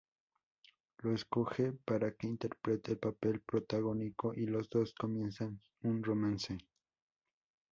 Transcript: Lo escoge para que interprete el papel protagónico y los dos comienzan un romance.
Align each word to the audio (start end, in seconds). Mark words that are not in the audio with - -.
Lo 1.03 1.13
escoge 1.13 1.73
para 1.73 2.15
que 2.15 2.25
interprete 2.25 2.93
el 2.93 2.97
papel 2.97 3.39
protagónico 3.41 4.33
y 4.33 4.47
los 4.47 4.67
dos 4.67 4.95
comienzan 4.95 5.61
un 5.83 6.01
romance. 6.01 6.57